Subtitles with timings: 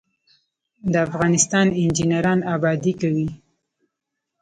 [0.91, 3.29] د افغانستان انجنیران ابادي کوي